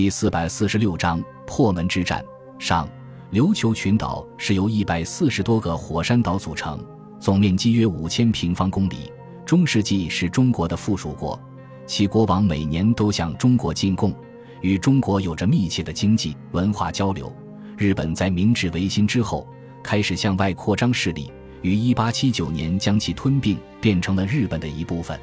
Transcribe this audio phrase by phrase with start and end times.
[0.00, 2.24] 第四百四十六章破门之战
[2.56, 2.88] 上。
[3.32, 6.78] 琉球群岛是由一百四十多个火山岛组成，
[7.18, 9.12] 总面积约五千平方公里。
[9.44, 11.36] 中世纪是中国的附属国，
[11.84, 14.14] 其国王每年都向中国进贡，
[14.60, 17.32] 与中国有着密切的经济文化交流。
[17.76, 19.48] 日本在明治维新之后
[19.82, 25.18] 开始向外扩张势力，于一八七九年将其吞并，变成了日本的一部分。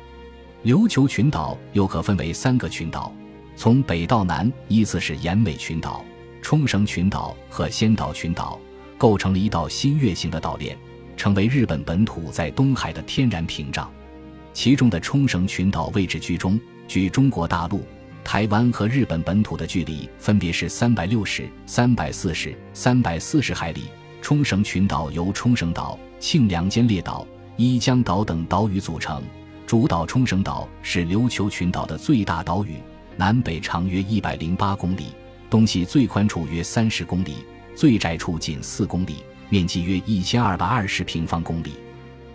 [0.65, 3.09] 琉球群岛又可分为三个群岛，
[3.55, 6.03] 从北到南依次是岩美群岛。
[6.41, 8.59] 冲绳群岛和仙岛群岛
[8.99, 10.77] 构成了一道新月形的岛链，
[11.17, 13.91] 成为日本本土在东海的天然屏障。
[14.53, 17.83] 其中的冲绳群岛位置居中，距中国大陆、
[18.23, 23.85] 台湾和日本本土的距离分别是三百六十、三百四十、三百四十海里。
[24.21, 27.25] 冲绳群岛由冲绳岛、庆良间列岛、
[27.57, 29.23] 伊江岛等岛屿组成，
[29.65, 32.75] 主岛冲绳岛是琉球群岛的最大岛屿，
[33.17, 35.07] 南北长约一百零八公里。
[35.49, 37.35] 东西最宽处约三十公里，
[37.75, 41.73] 最窄处仅四公里，面积约一千二百二十平方公里，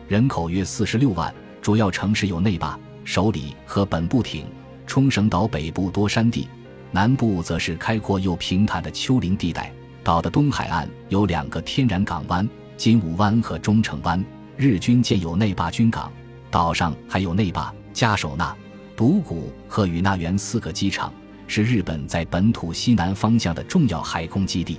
[0.09, 1.33] 人口约四十六万。
[1.61, 4.47] 主要城市有内坝、首里和本部町。
[4.87, 6.49] 冲绳岛北部多山地，
[6.91, 9.73] 南部则是开阔又平坦的丘陵地带。
[10.03, 14.25] 岛的东海岸有两个天然港湾：金武湾和中城湾。
[14.57, 16.11] 日军建有内坝军港，
[16.51, 18.57] 岛上还有内坝、加手纳、
[19.01, 21.11] 独谷和与那原四个机场。
[21.47, 24.79] 是日本在本土西南方向的重要海空基地，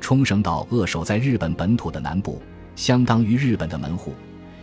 [0.00, 2.40] 冲绳岛扼守在日本本土的南部，
[2.76, 4.14] 相当于日本的门户，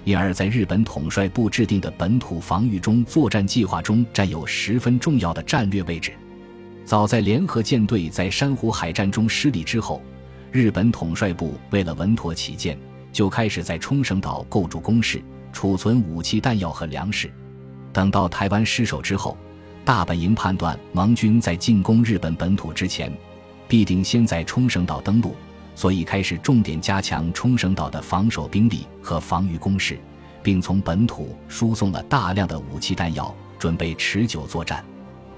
[0.05, 6.13] 因而，在日本统帅部制定的本土防御中作战计划中占有十分重要的战略位置。
[6.85, 10.01] 早在联合舰队在珊瑚海战中失利之后，
[10.53, 12.79] 日本统帅部为了稳妥起见，
[13.11, 17.29] 就开始在冲绳岛构筑工事，储存武器弹药和粮食。
[17.95, 19.37] 等到台湾失守之后。
[19.85, 23.15] 大本营判断，盟军在进攻日本本土之前，
[23.67, 25.35] 必定先在冲绳岛登陆，
[25.75, 29.99] 所以开始重点加强冲绳岛的防守兵力和防御工事，
[30.41, 34.83] 并从本土输送了大量的武器弹药，准备持久作战。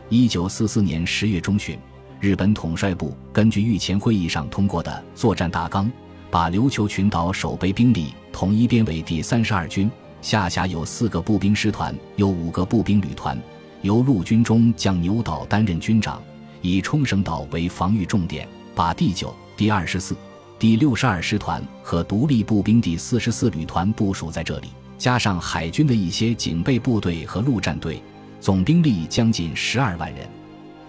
[0.08, 1.78] 一九四四年十月中旬，
[2.22, 5.92] 日本统帅部根据御前会议上通过的作战大纲，
[6.32, 9.92] 把琉球群岛守备兵力统一编为第三十二军，
[10.22, 13.38] 下辖有四个步兵师团，有五个步兵旅团。
[13.84, 16.22] 由陆军中将牛岛担任军长，
[16.62, 20.16] 以冲绳岛为防御重点，把第九、第二十四、
[20.58, 28.02] 第六十二师团和独立步兵第四十四旅团部署在这里，加上海军的一些警备部队和陆战队，
[28.42, 30.28] 总兵力将近十二万人。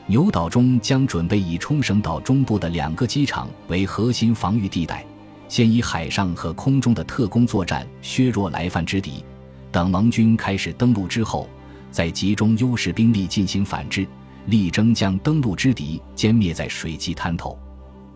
[0.06, 5.04] 牛岛中将准备以冲绳岛中部的两个机场为核心防御地带，
[5.48, 9.24] 先以海上和空中的特工作战削弱来犯之敌，
[9.72, 11.48] 等盟军开始登陆之后。
[11.90, 14.06] 再集中优势兵力进行反制，
[14.46, 17.58] 力争将登陆之敌歼灭在水际滩头。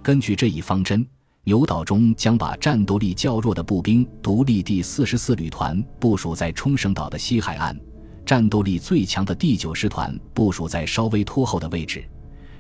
[0.02, 1.04] 根据这一方针，
[1.44, 7.74] 牛岛中将把战斗力较弱的步兵独立第四十四旅团部署在冲绳岛的西海岸，
[8.26, 12.04] 战斗力最强的第九师团部署在稍微拖后的位置。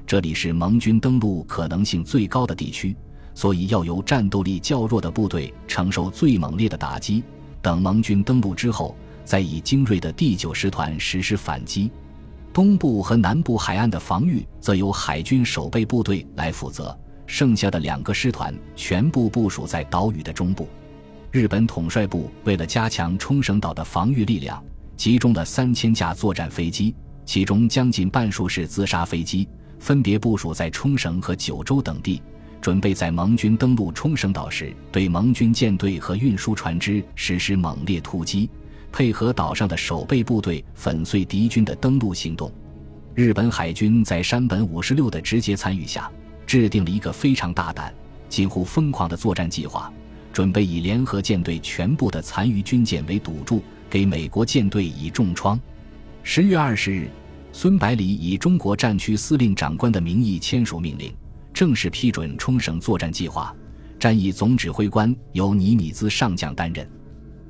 [0.06, 2.96] 这里是盟军登陆可能性最高的地区，
[3.34, 7.22] 所以要由战斗力较弱的部队承受最猛烈的打击。
[7.60, 8.94] 等盟军登陆之后。
[9.24, 11.92] 再以精锐的第九师团实施反击，
[12.52, 20.68] 东部和南部海岸的防御则由海军守备部队来负责，剩下的两个师团全部部署在岛屿的中部。
[21.30, 24.60] 日本统帅部为了加强冲绳岛的防御力量，
[24.96, 26.92] 集中了三千架作战飞机，
[27.24, 32.20] 其中将近半数是自杀飞机，分别部署在冲绳和九州等地，
[32.62, 38.48] 准备在盟军登陆冲绳岛时对盟军舰队和运输船只实施猛烈突击。
[38.92, 42.52] 配合岛上的守备部队粉碎敌军的登陆行动，
[43.14, 46.10] 日本海军在山本五十六的直接参与下，
[46.46, 47.92] 制定了一个非常大胆、
[48.28, 49.90] 近乎疯狂的作战计划，
[50.30, 55.58] 准备以联合舰队全部的残余军舰为赌注，给美国舰队以重创。
[56.22, 57.08] 十月二十日，
[57.50, 61.10] 孙百里以中国战区司令长官的名义签署命令，
[61.62, 63.54] 正式批准冲绳作战计划，
[63.96, 66.84] 战役总指挥官由尼米兹上将担任。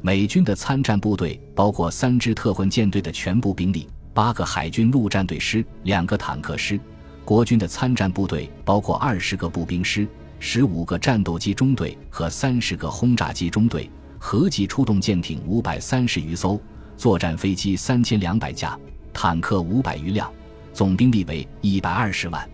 [0.02, 6.76] 美军的参战部队包括三支特混舰队的全部兵力、八个海军陆战队师、两个坦克师；
[7.24, 10.06] 国军的参战部队包括二十个步兵师、
[10.38, 16.60] 十五个战斗机中队和三十个轰炸机中队，合计出动舰艇五百三十余艘，
[16.98, 18.78] 作战飞机三千两百架，
[19.10, 20.30] 坦克五百余辆，
[20.74, 22.46] 总兵力为一百二十万。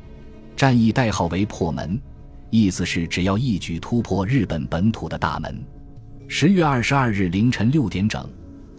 [0.59, 1.97] 战役代号为“破门”，
[2.51, 5.65] 意思是只要一举突破日本本土的大门。
[6.27, 8.29] 十月二十二日凌晨六点整，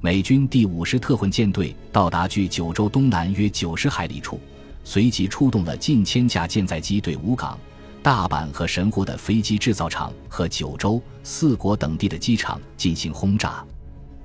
[0.02, 4.42] 美军第五十特混舰队到达距九州东南约九十海里处，
[4.84, 7.58] 随即出动了近千架舰载机对武港、
[8.04, 13.64] 大阪和神户的飞机制造厂和九州、四国等地的机场进行轰炸。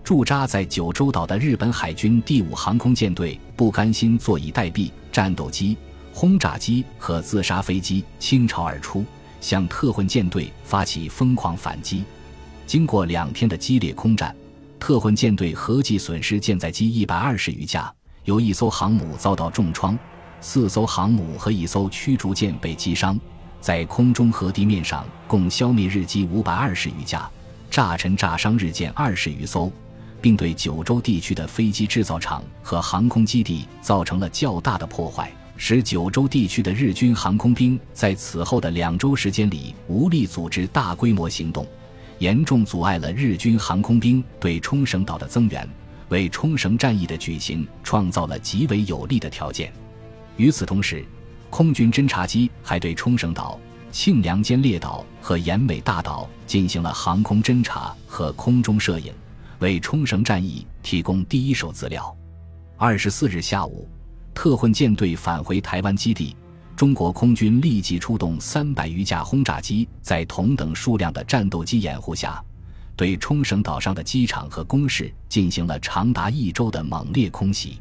[0.03, 5.77] 驻扎在九州岛的日本海军第五航空舰队不甘心坐以待毙，战斗机、
[6.15, 9.05] 轰炸机和自杀飞机倾巢而出，
[9.41, 12.05] 向特混舰队发起疯狂反击。
[12.67, 14.35] 经过两天的激烈空战，
[14.79, 17.93] 特混舰队合计损失舰载机一百二十余架，
[18.25, 19.99] 有一艘航母遭到重创，
[20.41, 23.19] 四艘航母和一艘驱逐舰被击伤，
[23.61, 27.29] 在空中和地面上共消灭日机五百二十余架，
[27.73, 29.71] 炸沉炸伤日舰二十余艘，
[30.21, 41.67] 并对九州地区的飞机制造厂和航空基地造成了较大的破坏，使九州地区的日军航空兵在此后的两周时间里无力组织大规模行动。
[42.19, 45.69] 严重阻碍了日军航空兵对冲绳岛的增援，
[46.09, 49.73] 为冲绳战役的举行创造了极为有利的条件。
[50.37, 51.05] 与此同时，
[51.51, 53.59] 空军侦察机还对冲绳岛、
[53.91, 59.13] 庆良间列岛和岩美大岛进行了航空侦察和空中摄影，
[59.59, 62.17] 为冲绳战役提供第一手资料。
[62.77, 63.89] 二十四日下午，
[64.35, 66.37] 特混舰队返回台湾基地。
[66.77, 72.43] 中国空军立即出动三百余架轰炸机，在同等数量的战斗机掩护下，
[72.97, 77.81] 对冲绳岛上的机场和工事进行了长达一周的猛烈空袭。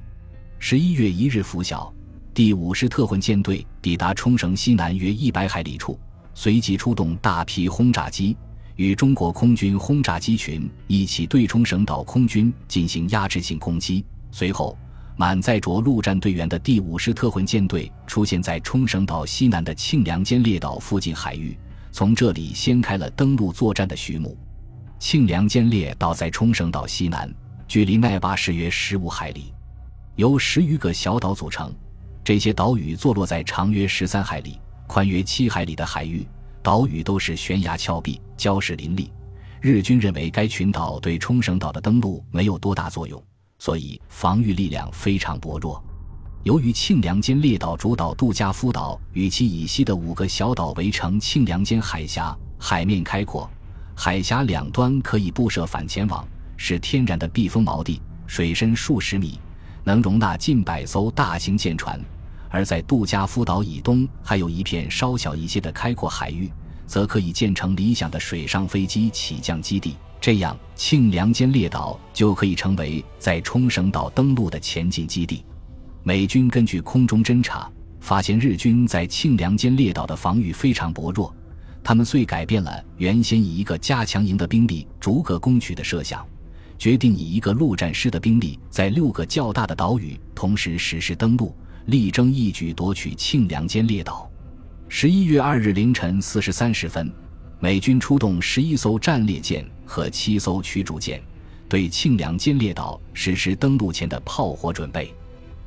[0.59, 1.91] 十一月一日拂晓，
[2.35, 5.99] 第五师特混舰队抵达冲绳西南约一百海里处，
[6.35, 8.37] 随即出动大批轰炸机，
[8.75, 14.05] 与中国空军轰炸机群一起对冲绳岛空军进行压制性攻击。
[14.29, 14.77] 随后。
[15.15, 21.57] 满载着陆战队员的第五师特混舰队出现在冲绳岛西南的庆良间列岛附近海域，
[21.91, 24.37] 从这里掀开了登陆作战的序幕。
[24.97, 27.31] 庆良间列岛在冲绳岛西南，
[27.67, 29.53] 距离奈巴市约十五海里，
[30.15, 31.71] 由十余个小岛组成。
[32.23, 36.25] 这些岛屿坐落在长约十三海里、宽约七海里的海域，
[36.61, 39.11] 岛屿都是悬崖峭壁，礁石林立。
[39.61, 43.21] 日军认为该群岛对冲绳岛的登陆没有多大作用。
[43.63, 45.81] 所以防御力量非常薄弱。
[46.43, 53.49] 由于庆良间列岛主岛杜加夫岛与其以西的五个小岛围成庆良间海峡，海面开阔，
[53.95, 56.27] 海峡两端可以布设反潜网，
[56.57, 59.39] 是天然的避风锚地，水深数十米，
[59.85, 61.97] 能容纳近百艘大型舰船。
[62.49, 66.51] 而在杜加夫岛以东还有一片稍小一些的开阔海域，
[66.85, 69.95] 则可以建成理想的水上飞机起降基地。
[70.23, 75.43] 这样，庆良间列岛就可以成为在冲绳岛登陆的前进基地。
[76.01, 81.35] 美军根据空中侦察，发现日军在庆良间列岛的防御非常薄弱，
[81.83, 86.25] 他们遂改变了原先以一个加强营的兵力逐个攻取的设想，
[86.77, 91.53] 决定以一个陆战师的兵力在六个较大的岛屿同时实施登陆，
[91.87, 94.31] 力争一举夺取庆良间列岛。
[94.87, 97.13] 十一月二日凌晨四时三十分。
[97.59, 101.21] 美军出动十一艘战列舰和七艘驱逐舰，
[101.69, 105.13] 对庆良间列岛实施登陆前的炮火准备。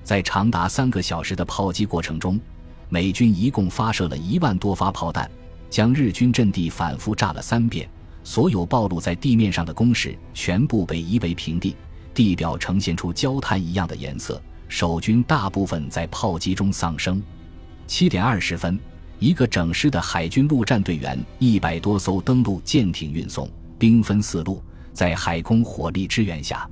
[0.03, 2.41] 在长达三个小时的炮击过程中，
[2.89, 5.31] 美军一共发射了一万多发炮弹，
[5.69, 7.89] 将日军阵地反复炸了三遍。
[8.23, 11.77] 所有暴露在地面上的工事全部被夷为平地，
[12.13, 14.41] 地表呈现出焦炭一样的颜色。
[14.69, 17.23] 守军大部分在炮击中丧生。
[17.87, 18.79] 七点二十分。
[19.19, 26.69] 一个整师的海军陆战队员，一百多艘登陆舰艇运送，兵分四路，在海空火力支援下，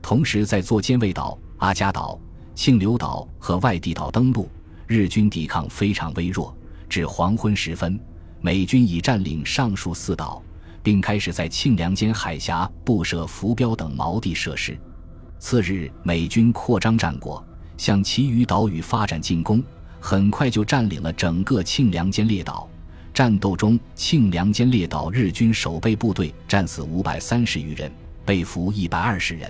[0.00, 2.18] 同时在座间卫岛、阿加岛、
[2.54, 4.48] 庆留岛和外地岛登陆。
[4.86, 6.56] 日军抵抗非常微弱，
[6.88, 7.98] 至黄昏时分，
[8.40, 10.40] 美军已占领上述四岛，
[10.82, 14.78] 并开始在庆良间海峡布设浮标等锚地设施。
[15.40, 17.44] 次日，美军扩张战果，
[17.76, 19.62] 向其余岛屿发展进攻。
[19.98, 22.68] 很快就占领了整个庆良间列岛。
[23.16, 27.90] 战斗中，庆良间列岛日军守备部队战死五百三十余人，
[28.26, 29.48] 被俘一百二十人；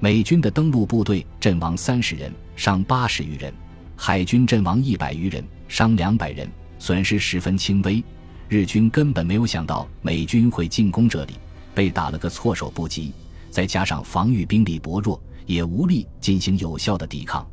[0.00, 3.52] 美军的登陆部队阵亡三十人，伤八十余人；
[3.94, 6.50] 海军阵亡一百余人，伤两百人，
[6.80, 8.02] 损失十分轻微。
[8.48, 11.34] 日军根本没有想到美军会进攻这里，
[11.76, 13.12] 被打了个措手不及。
[13.48, 17.48] 再加上防御兵力薄弱，也无力进行有效的抵抗。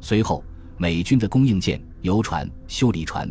[0.00, 0.42] 随后。
[0.76, 3.30] 美军的供应舰、游船、修理船、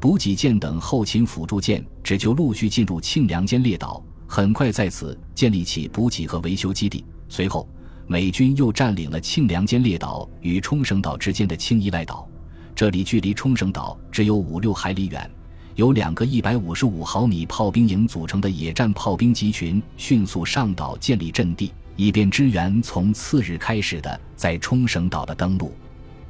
[0.00, 7.04] 补给舰等后勤辅助舰只就陆续进入庆良间列岛，很快在此建立起补给和维修基地。
[7.28, 7.68] 随后，
[8.06, 12.26] 美军又占领了庆良间列岛与冲绳岛之间的青衣赖岛，
[12.74, 15.30] 这里距离冲绳岛只有五六海里远，
[15.74, 25.74] 由两个一百五十五毫米炮兵营组成的野战炮兵集群迅速上岛建立阵地，以便支援从次日开始的在冲绳岛的登陆。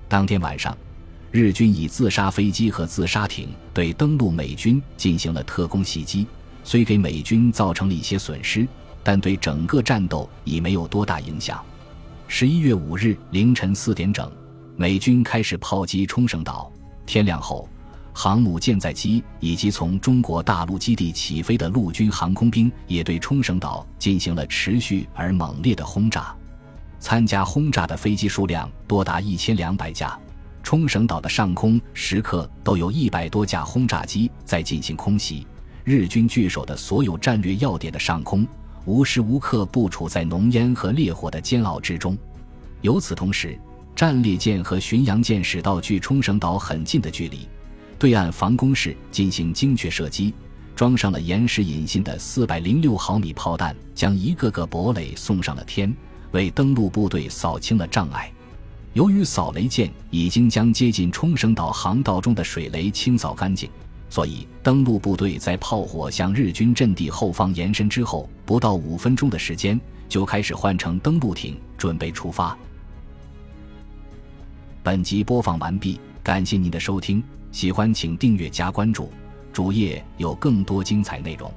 [0.09, 0.77] 当天晚上，
[1.33, 6.27] 日军以自杀飞机和自杀艇对登陆美军进行了特工袭击，
[6.65, 8.67] 虽给美军造成了一些损失，
[9.05, 11.65] 但对整个战斗已没有多大影响。
[12.27, 14.29] 十一月五日凌晨四点整，
[14.77, 16.71] 美军开始炮击冲绳岛。
[17.07, 17.69] 天亮后，
[18.13, 26.35] 航母舰载机以及从中国大陆基地起飞的陆军航空兵也对冲绳岛进行了持续而猛烈的轰炸。
[26.99, 30.19] 参加轰炸的飞机数量多达一千两百架。
[30.71, 35.45] 冲绳岛的上空时刻都有一百多架轰炸机在进行空袭。
[35.83, 38.47] 日军据守的所有战略要点的上空。
[38.85, 42.17] 无时无刻不处在浓烟和烈火的煎熬之中。
[42.83, 43.59] 与此同时，
[43.97, 47.49] 战列舰和巡洋舰驶到距冲绳岛很近的距离，
[47.99, 50.33] 对岸防空室进行精确射击，
[50.77, 55.93] 装上了岩石引信的四百零六毫米炮弹，将一个个堡垒送上了天，
[56.31, 58.33] 为登陆部队扫清了障碍。
[58.93, 63.71] 由于扫雷舰已经将接近冲绳岛航道中的水雷清扫干净。
[64.09, 72.59] 所以，登陆部队在炮火向日军阵地后方延伸之后，不到五分钟的时间，就开始换成登陆艇，准备出发。
[74.83, 79.09] 本集播放完毕，感谢您的收听，喜欢请订阅加关注，
[79.53, 81.49] 主页有更多精彩内容。